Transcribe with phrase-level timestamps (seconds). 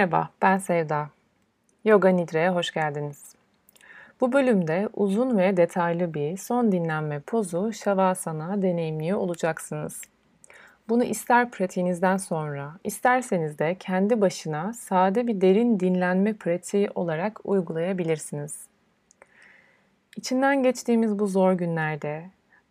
[0.00, 1.08] Merhaba, ben Sevda.
[1.84, 3.34] Yoga Nidre'ye hoş geldiniz.
[4.20, 10.02] Bu bölümde uzun ve detaylı bir son dinlenme pozu Shavasana deneyimliyor olacaksınız.
[10.88, 18.66] Bunu ister pratiğinizden sonra, isterseniz de kendi başına sade bir derin dinlenme pratiği olarak uygulayabilirsiniz.
[20.16, 22.24] İçinden geçtiğimiz bu zor günlerde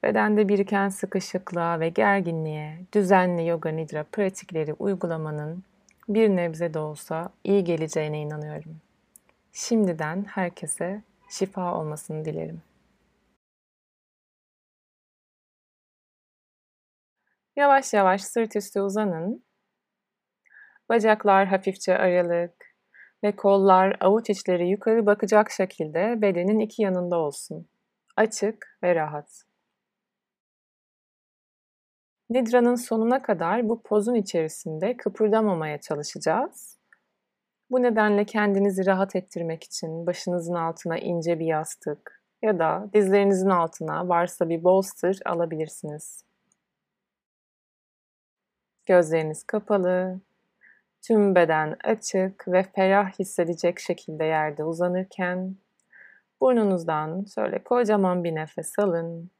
[0.03, 5.63] bedende biriken sıkışıklığa ve gerginliğe düzenli yoga nidra pratikleri uygulamanın
[6.09, 8.81] bir nebze de olsa iyi geleceğine inanıyorum.
[9.51, 12.61] Şimdiden herkese şifa olmasını dilerim.
[17.55, 19.43] Yavaş yavaş sırt üstü uzanın.
[20.89, 22.75] Bacaklar hafifçe aralık
[23.23, 27.69] ve kollar avuç içleri yukarı bakacak şekilde bedenin iki yanında olsun.
[28.17, 29.48] Açık ve rahat.
[32.29, 36.77] Nidra'nın sonuna kadar bu pozun içerisinde kıpırdamamaya çalışacağız.
[37.71, 44.09] Bu nedenle kendinizi rahat ettirmek için başınızın altına ince bir yastık ya da dizlerinizin altına
[44.09, 46.23] varsa bir bolster alabilirsiniz.
[48.85, 50.19] Gözleriniz kapalı,
[51.01, 55.55] tüm beden açık ve ferah hissedecek şekilde yerde uzanırken
[56.41, 59.31] burnunuzdan şöyle kocaman bir nefes alın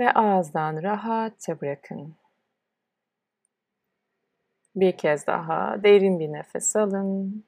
[0.00, 2.16] ve ağızdan rahatça bırakın.
[4.76, 7.44] Bir kez daha derin bir nefes alın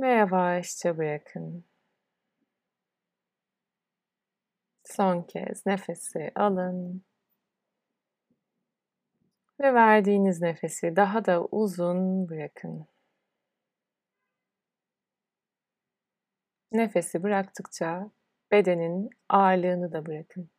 [0.00, 1.64] ve yavaşça bırakın.
[4.84, 7.02] Son kez nefesi alın
[9.60, 12.86] ve verdiğiniz nefesi daha da uzun bırakın.
[16.72, 18.10] Nefesi bıraktıkça
[18.52, 20.50] bedenin ağırlığını da bırakın.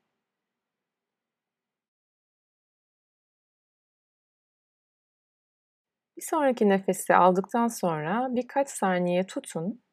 [6.18, 9.84] Bir sonraki nefesi aldıktan sonra birkaç saniye tutun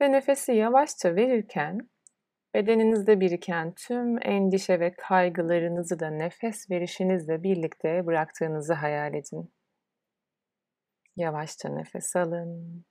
[0.00, 1.78] ve nefesi yavaşça verirken
[2.54, 9.52] bedeninizde biriken tüm endişe ve kaygılarınızı da nefes verişinizle birlikte bıraktığınızı hayal edin.
[11.16, 12.84] Yavaşça nefes alın.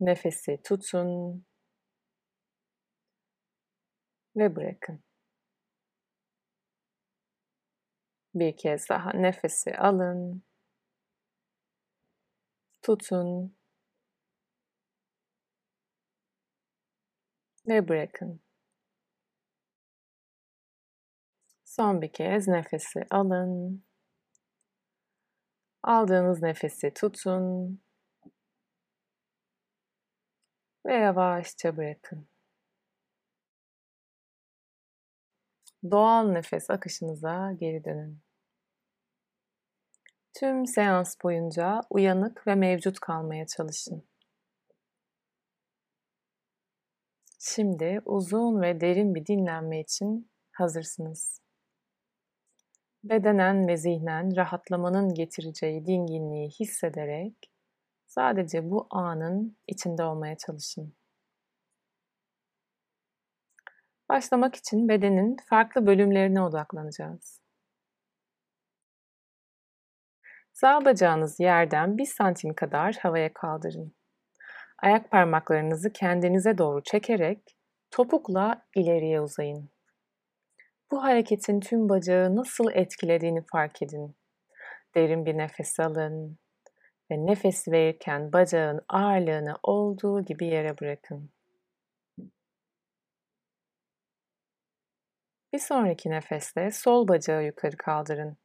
[0.00, 1.44] Nefesi tutun
[4.36, 5.02] ve bırakın.
[8.34, 10.42] Bir kez daha nefesi alın.
[12.82, 13.56] Tutun.
[17.68, 18.40] Ve bırakın.
[21.64, 23.84] Son bir kez nefesi alın.
[25.82, 27.80] Aldığınız nefesi tutun.
[30.86, 32.28] Ve yavaşça bırakın.
[35.84, 38.20] Doğal nefes akışınıza geri dönün.
[40.38, 44.08] Tüm seans boyunca uyanık ve mevcut kalmaya çalışın.
[47.40, 51.40] Şimdi uzun ve derin bir dinlenme için hazırsınız.
[53.04, 57.34] Bedenen ve zihnen rahatlamanın getireceği dinginliği hissederek
[58.06, 60.94] sadece bu anın içinde olmaya çalışın.
[64.08, 67.40] Başlamak için bedenin farklı bölümlerine odaklanacağız.
[70.52, 73.94] Sağ bacağınız yerden 1 santim kadar havaya kaldırın.
[74.82, 77.56] Ayak parmaklarınızı kendinize doğru çekerek
[77.90, 79.70] topukla ileriye uzayın.
[80.90, 84.16] Bu hareketin tüm bacağı nasıl etkilediğini fark edin.
[84.94, 86.38] Derin bir nefes alın
[87.10, 91.30] ve nefes verirken bacağın ağırlığını olduğu gibi yere bırakın.
[95.52, 98.36] Bir sonraki nefeste sol bacağı yukarı kaldırın.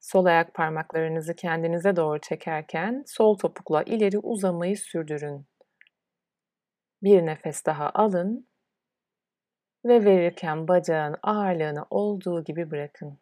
[0.00, 5.46] Sol ayak parmaklarınızı kendinize doğru çekerken sol topukla ileri uzamayı sürdürün.
[7.02, 8.48] Bir nefes daha alın
[9.84, 13.18] ve verirken bacağın ağırlığını olduğu gibi bırakın.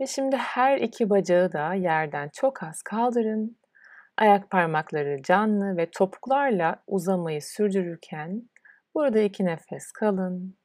[0.00, 3.58] Ve şimdi her iki bacağı da yerden çok az kaldırın.
[4.18, 8.48] Ayak parmakları canlı ve topuklarla uzamayı sürdürürken
[8.94, 10.56] Burada iki nefes kalın.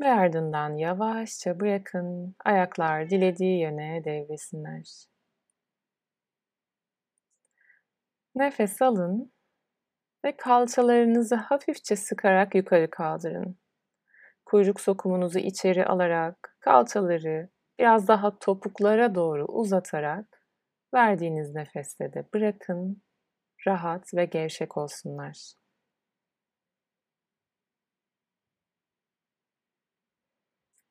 [0.00, 5.06] Ve ardından yavaşça bırakın ayaklar dilediği yöne devresinler.
[8.34, 9.32] Nefes alın
[10.24, 13.58] ve kalçalarınızı hafifçe sıkarak yukarı kaldırın.
[14.44, 17.48] Kuyruk sokumunuzu içeri alarak kalçaları
[17.78, 20.42] biraz daha topuklara doğru uzatarak
[20.94, 23.02] verdiğiniz nefeste de bırakın
[23.66, 25.52] rahat ve gevşek olsunlar.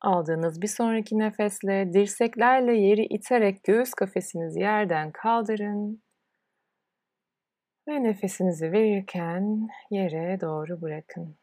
[0.00, 6.02] Aldığınız bir sonraki nefesle dirseklerle yeri iterek göğüs kafesinizi yerden kaldırın.
[7.88, 11.36] Ve nefesinizi verirken yere doğru bırakın.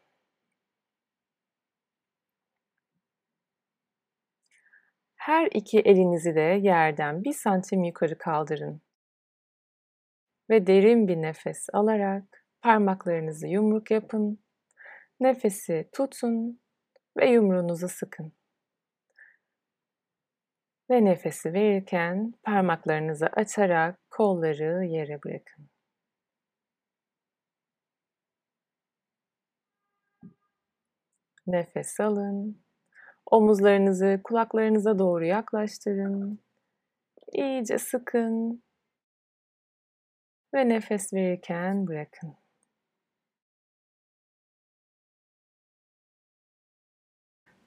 [5.16, 8.82] Her iki elinizi de yerden bir santim yukarı kaldırın.
[10.50, 14.40] Ve derin bir nefes alarak parmaklarınızı yumruk yapın.
[15.20, 16.60] Nefesi tutun
[17.18, 18.34] ve yumruğunuzu sıkın.
[20.90, 25.70] Ve nefesi verirken parmaklarınızı açarak kolları yere bırakın.
[31.48, 32.62] Nefes alın.
[33.26, 36.40] Omuzlarınızı kulaklarınıza doğru yaklaştırın.
[37.34, 38.64] İyice sıkın.
[40.54, 42.36] Ve nefes verirken bırakın.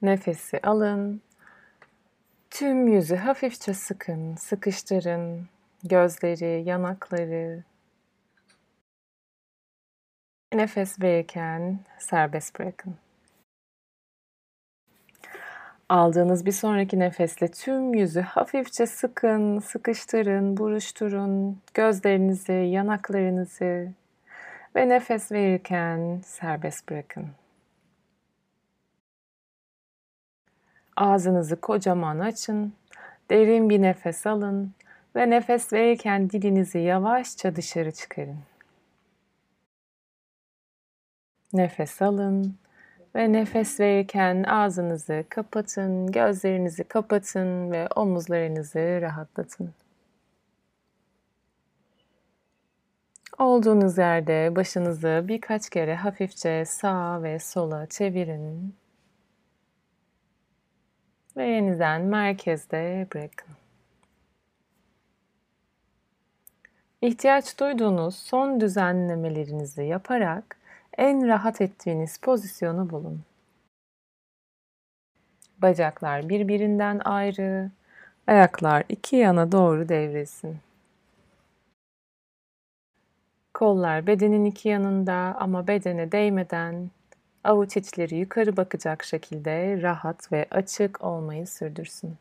[0.03, 1.23] Nefesi alın.
[2.51, 5.49] Tüm yüzü hafifçe sıkın, sıkıştırın.
[5.85, 7.65] Gözleri, yanakları.
[10.53, 12.97] Nefes verirken serbest bırakın.
[15.93, 21.61] Aldığınız bir sonraki nefesle tüm yüzü hafifçe sıkın, sıkıştırın, buruşturun.
[21.75, 23.89] Gözlerinizi, yanaklarınızı
[24.77, 27.27] ve nefes verirken serbest bırakın.
[30.97, 32.73] Ağzınızı kocaman açın.
[33.31, 34.73] Derin bir nefes alın
[35.17, 38.39] ve nefes verirken dilinizi yavaşça dışarı çıkarın.
[41.53, 42.57] Nefes alın
[43.15, 49.75] ve nefes verirken ağzınızı kapatın, gözlerinizi kapatın ve omuzlarınızı rahatlatın.
[53.39, 58.75] Olduğunuz yerde başınızı birkaç kere hafifçe sağa ve sola çevirin.
[61.37, 63.55] Ve yeniden merkezde bırakın.
[67.03, 70.57] İhtiyaç duyduğunuz son düzenlemelerinizi yaparak
[70.99, 73.23] en rahat ettiğiniz pozisyonu bulun.
[75.59, 77.71] Bacaklar birbirinden ayrı,
[78.27, 80.59] ayaklar iki yana doğru devrilsin.
[83.55, 86.91] Kollar bedenin iki yanında ama bedene değmeden
[87.45, 92.17] avuç içleri yukarı bakacak şekilde rahat ve açık olmayı sürdürsün.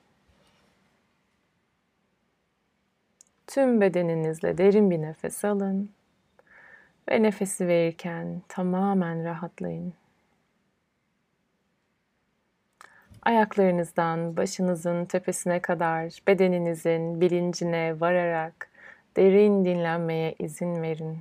[3.47, 5.89] Tüm bedeninizle derin bir nefes alın
[7.09, 9.93] ve nefesi verirken tamamen rahatlayın.
[13.23, 18.69] Ayaklarınızdan başınızın tepesine kadar bedeninizin bilincine vararak
[19.17, 21.19] derin dinlenmeye izin verin.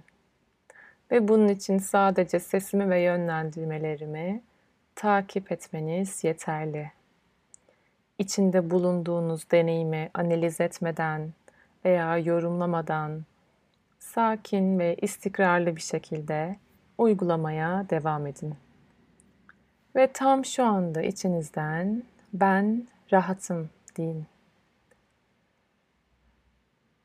[1.11, 4.43] Ve bunun için sadece sesimi ve yönlendirmelerimi
[4.95, 6.93] takip etmeniz yeterli.
[8.19, 11.33] İçinde bulunduğunuz deneyimi analiz etmeden
[11.85, 13.25] veya yorumlamadan
[14.01, 16.57] sakin ve istikrarlı bir şekilde
[16.99, 18.55] uygulamaya devam edin.
[19.97, 22.03] Ve tam şu anda içinizden
[22.33, 24.27] ben rahatım deyin.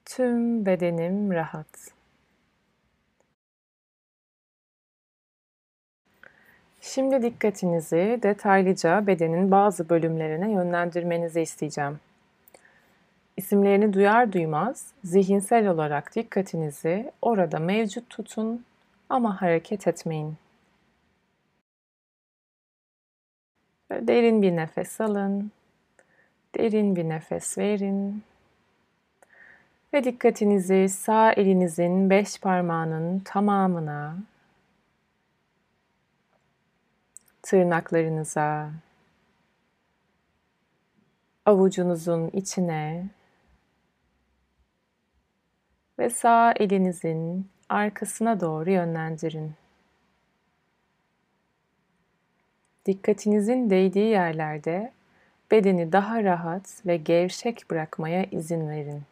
[0.05, 1.95] Tüm bedenim rahat.
[6.81, 11.99] Şimdi dikkatinizi detaylıca bedenin bazı bölümlerine yönlendirmenizi isteyeceğim.
[13.37, 18.65] İsimlerini duyar duymaz zihinsel olarak dikkatinizi orada mevcut tutun
[19.09, 20.37] ama hareket etmeyin.
[23.91, 25.51] Derin bir nefes alın.
[26.57, 28.23] Derin bir nefes verin.
[29.93, 34.17] Ve dikkatinizi sağ elinizin beş parmağının tamamına,
[37.41, 38.71] tırnaklarınıza,
[41.45, 43.05] avucunuzun içine
[45.99, 49.53] ve sağ elinizin arkasına doğru yönlendirin.
[52.85, 54.91] Dikkatinizin değdiği yerlerde
[55.51, 59.03] bedeni daha rahat ve gevşek bırakmaya izin verin.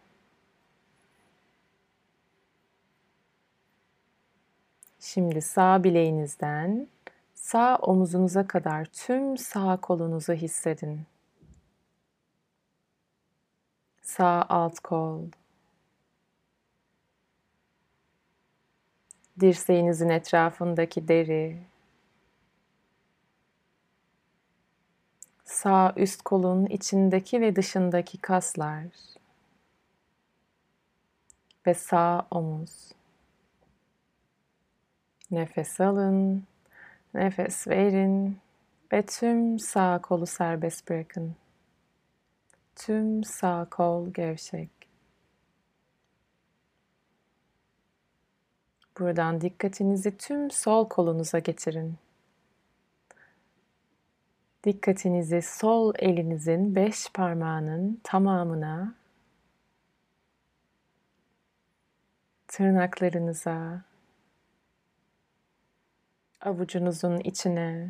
[5.00, 6.88] Şimdi sağ bileğinizden
[7.36, 11.02] sağ omuzunuza kadar tüm sağ kolunuzu hissedin.
[14.02, 15.22] Sağ alt kol,
[19.40, 21.58] dirseğinizin etrafındaki deri,
[25.44, 28.86] sağ üst kolun içindeki ve dışındaki kaslar
[31.68, 32.92] ve sağ omuz.
[35.32, 36.44] Nefes alın,
[37.14, 38.38] nefes verin
[38.94, 41.36] Ve tüm sağ kolu serbest bırakın.
[42.76, 44.70] Tüm sağ kol gevşek.
[49.00, 51.96] Buradan dikkatinizi tüm sol kolunuza getirin.
[54.64, 58.96] Dikkatinizi sol elinizin beş parmağının tamamına,
[62.48, 63.82] tırnaklarınıza,
[66.42, 67.90] avucunuzun içine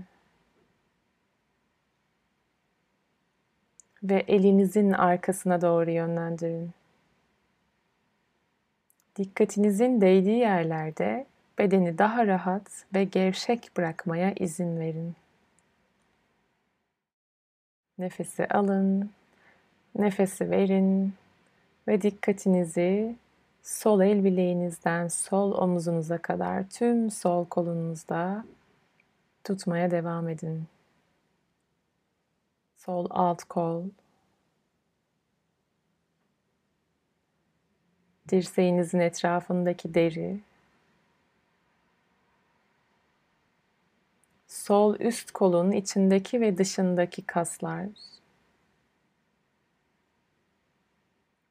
[4.04, 6.72] ve elinizin arkasına doğru yönlendirin.
[9.16, 11.26] Dikkatinizin değdiği yerlerde
[11.58, 15.16] bedeni daha rahat ve gevşek bırakmaya izin verin.
[17.98, 19.12] Nefesi alın,
[19.96, 21.14] nefesi verin
[21.88, 23.16] ve dikkatinizi
[23.64, 28.46] sol el bileğinizden sol omuzunuza kadar tüm sol kolunuzda
[29.44, 30.64] tutmaya devam edin.
[32.78, 33.84] Sol alt kol,
[38.30, 40.40] dirseğinizin etrafındaki deri,
[44.48, 47.86] sol üst kolun içindeki ve dışındaki kaslar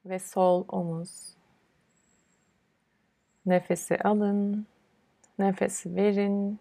[0.05, 1.33] ve sol omuz.
[3.45, 4.65] Nefesi alın,
[5.39, 6.59] nefesi verin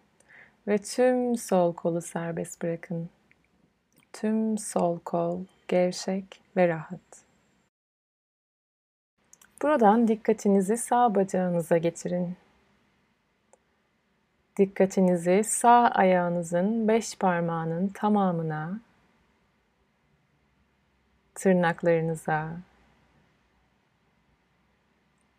[0.69, 3.11] ve tüm sol kolu serbest bırakın.
[4.12, 7.22] Tüm sol kol gevşek ve rahat.
[9.62, 12.37] Buradan dikkatinizi sağ bacağınıza getirin.
[14.57, 18.81] Dikkatinizi sağ ayağınızın beş parmağının tamamına,
[21.35, 22.57] tırnaklarınıza,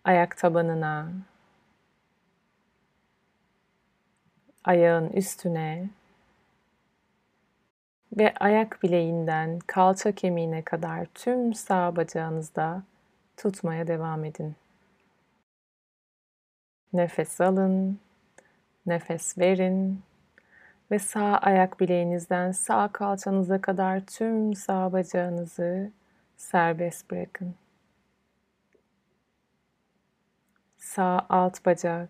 [0.04, 1.12] ayak tabanına,
[4.64, 5.90] ayağın üstüne
[8.18, 12.84] ve ayak bileğinden kalça kemiğine kadar tüm sağ bacağınızda
[13.44, 14.56] tutmaya devam edin.
[16.94, 18.00] Nefes alın,
[18.86, 20.02] nefes verin
[20.92, 25.92] ve sağ ayak bileğinizden sağ kalçanıza kadar tüm sağ bacağınızı
[26.38, 27.56] serbest bırakın.
[30.78, 32.10] Sağ alt bacak,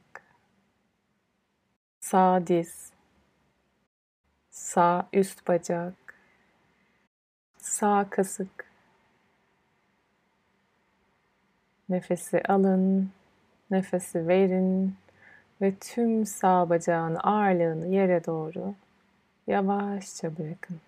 [2.00, 2.92] sağ diz,
[4.50, 5.94] sağ üst bacak,
[7.58, 8.73] sağ kasık,
[11.90, 13.12] Nefesi alın,
[13.72, 14.96] nefesi verin
[15.62, 18.75] ve tüm sağ bacağın ağırlığını yere doğru
[19.48, 20.82] yavaşça bırakın.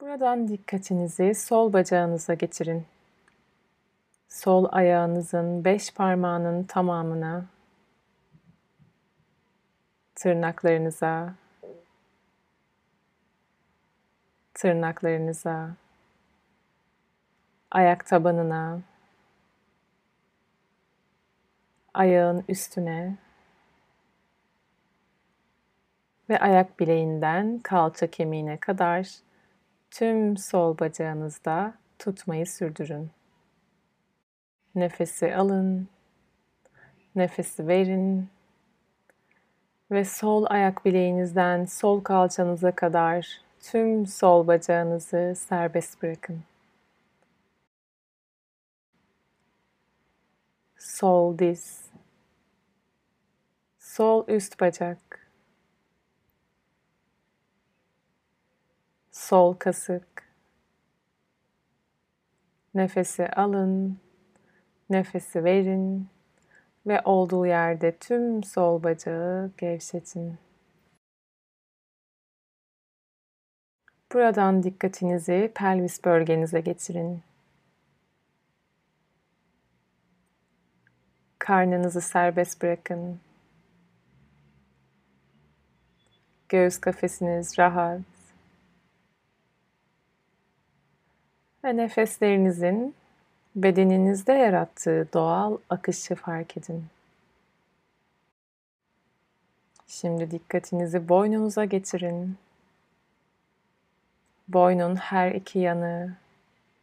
[0.00, 2.86] Buradan dikkatinizi sol bacağınıza getirin.
[4.28, 7.46] Sol ayağınızın beş parmağının tamamına,
[10.14, 11.34] tırnaklarınıza,
[14.54, 15.70] tırnaklarınıza,
[17.72, 18.80] ayak tabanına,
[21.94, 23.16] ayağın üstüne
[26.30, 29.08] ve ayak bileğinden kalça kemiğine kadar
[29.90, 33.10] tüm sol bacağınızda tutmayı sürdürün.
[34.74, 35.88] Nefesi alın,
[37.14, 38.28] nefesi verin
[39.90, 46.42] ve sol ayak bileğinizden sol kalçanıza kadar tüm sol bacağınızı serbest bırakın.
[50.82, 51.90] Sol diz,
[53.78, 55.30] sol üst bacak,
[59.10, 60.32] sol kasık.
[62.74, 63.98] Nefesi alın,
[64.90, 66.08] nefesi verin
[66.86, 70.38] ve olduğu yerde tüm sol bacağı gevşetin.
[74.12, 77.22] Buradan dikkatinizi pelvis bölgenize getirin.
[81.42, 83.20] Karnınızı serbest bırakın.
[86.48, 88.00] Göğüs kafesiniz rahat.
[91.64, 92.94] Ve nefeslerinizin
[93.56, 96.84] bedeninizde yarattığı doğal akışı fark edin.
[99.86, 102.36] Şimdi dikkatinizi boynunuza getirin.
[104.48, 106.16] Boynun her iki yanı,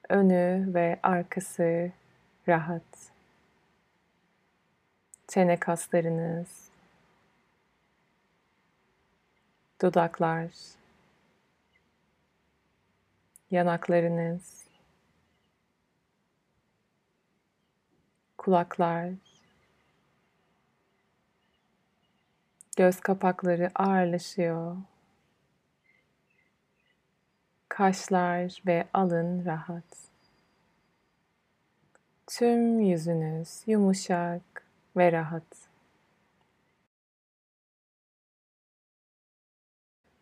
[0.09, 1.91] önü ve arkası
[2.47, 3.09] rahat
[5.29, 6.69] çene kaslarınız,
[9.81, 10.51] dudaklar,
[13.51, 14.63] yanaklarınız,
[18.37, 19.09] kulaklar,
[22.77, 24.77] Göz kapakları ağırlaşıyor.
[27.69, 29.83] Kaşlar ve alın rahat.
[32.27, 34.68] Tüm yüzünüz yumuşak
[34.99, 35.43] ve rahat.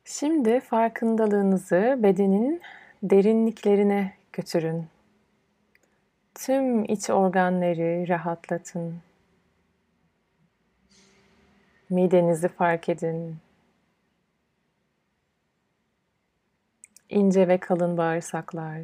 [0.06, 2.62] Şimdi farkındalığınızı bedenin
[3.04, 4.88] derinliklerine götürün.
[6.36, 9.02] Tüm iç organları rahatlatın.
[11.90, 13.38] Midenizi fark edin.
[17.10, 18.84] İnce ve kalın bağırsaklar.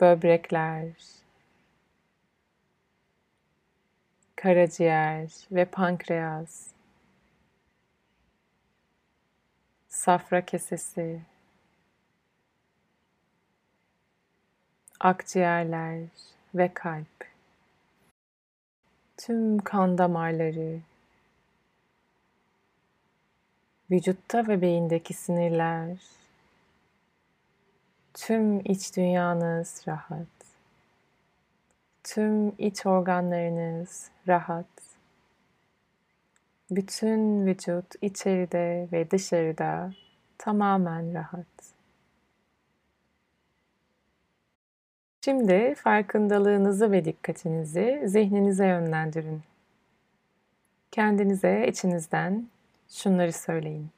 [0.00, 1.23] Böbrekler.
[4.44, 6.66] Karaciğer ve pankreas.
[9.88, 11.20] Safra kesesi.
[15.00, 16.00] Akciğerler
[16.54, 17.26] ve kalp
[19.16, 20.80] tüm kan damarları,
[23.90, 25.98] vücutta ve beyindeki sinirler,
[28.14, 30.33] tüm iç dünyanız rahat.
[32.04, 34.66] Tüm iç organlarınız rahat.
[36.70, 39.92] Bütün vücut içeride ve dışarıda
[40.38, 41.46] tamamen rahat.
[45.24, 49.42] Şimdi farkındalığınızı ve dikkatinizi zihninize yönlendirin.
[50.90, 52.48] Kendinize içinizden
[52.88, 53.90] şunları söyleyin.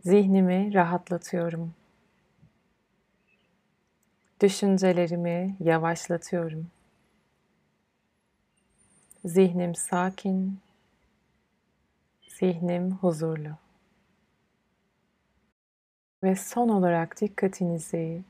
[0.00, 1.77] Zihnimi rahatlatıyorum.
[4.40, 6.66] Düşüncelerimi yavaşlatıyorum.
[9.24, 10.58] Zihnim sakin,
[12.28, 13.50] zihnim huzurlu.
[16.22, 18.22] Ve son olarak dikkatinizi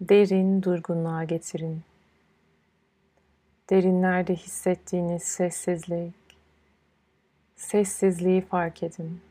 [0.00, 1.82] derin durgunluğa getirin.
[3.70, 6.14] Derinlerde hissettiğiniz sessizlik,
[7.56, 9.25] sessizliği fark edin.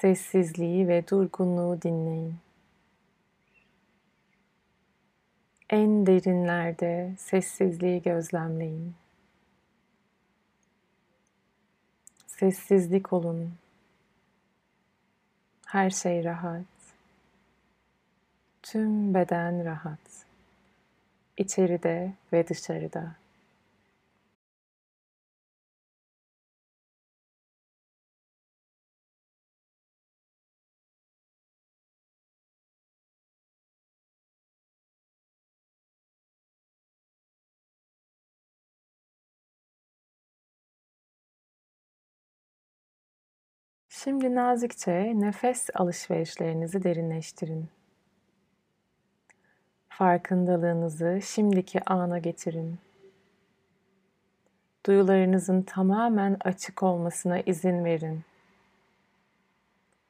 [0.00, 2.36] Sessizliği ve durgunluğu dinleyin.
[5.70, 8.94] En derinlerde sessizliği gözlemleyin.
[12.26, 13.52] Sessizlik olun.
[15.66, 16.64] Her şey rahat.
[18.62, 20.24] Tüm beden rahat.
[21.36, 23.14] İçeride ve dışarıda.
[44.04, 47.68] Şimdi nazikçe nefes alışverişlerinizi derinleştirin.
[49.88, 52.78] Farkındalığınızı şimdiki ana getirin.
[54.86, 58.24] Duyularınızın tamamen açık olmasına izin verin.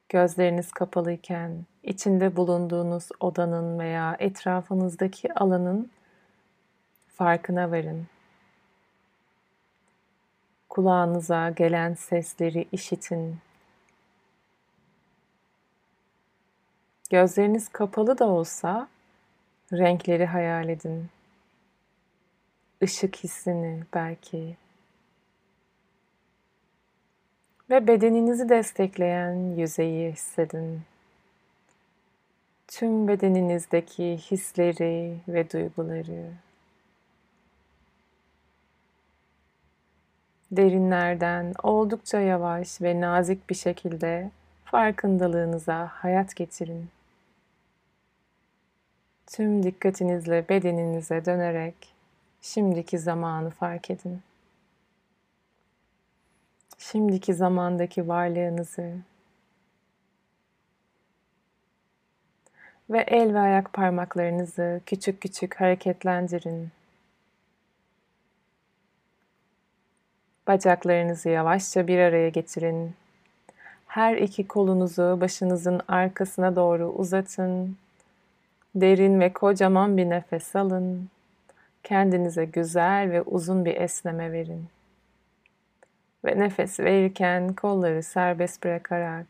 [0.08, 5.90] Gözleriniz kapalıyken içinde bulunduğunuz odanın veya etrafınızdaki alanın
[7.08, 8.06] farkına varın.
[10.68, 13.49] Kulağınıza gelen sesleri işitin.
[17.10, 18.88] Gözleriniz kapalı da olsa
[19.72, 21.08] renkleri hayal edin.
[22.80, 24.56] Işık hissini belki.
[27.70, 30.82] Ve bedeninizi destekleyen yüzeyi hissedin.
[32.68, 36.32] Tüm bedeninizdeki hisleri ve duyguları.
[40.52, 44.30] Derinlerden oldukça yavaş ve nazik bir şekilde
[44.64, 46.88] farkındalığınıza hayat getirin.
[49.30, 51.74] Tüm dikkatinizle bedeninize dönerek
[52.42, 54.22] şimdiki zamanı fark edin.
[56.78, 58.92] Şimdiki zamandaki varlığınızı
[62.90, 66.68] ve el ve ayak parmaklarınızı küçük küçük hareketlendirin.
[70.46, 72.94] Bacaklarınızı yavaşça bir araya getirin.
[73.86, 77.76] Her iki kolunuzu başınızın arkasına doğru uzatın
[78.74, 81.08] Derin ve kocaman bir nefes alın.
[81.82, 84.68] Kendinize güzel ve uzun bir esneme verin.
[86.24, 89.26] Ve nefes verirken kolları serbest bırakarak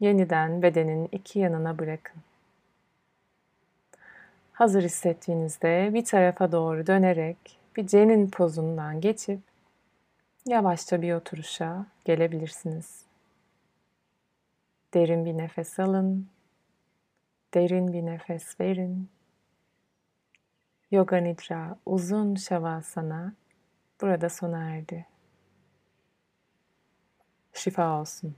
[0.00, 2.22] yeniden bedenin iki yanına bırakın.
[4.52, 9.40] Hazır hissettiğinizde bir tarafa doğru dönerek bir cenin pozundan geçip
[10.46, 13.02] yavaşça bir oturuşa gelebilirsiniz.
[14.94, 16.26] Derin bir nefes alın
[17.56, 19.10] Derin bir nefes verin.
[20.90, 23.34] Yoga Nidra uzun Shavasana
[24.00, 25.06] burada sona erdi.
[27.52, 28.36] Şifa olsun.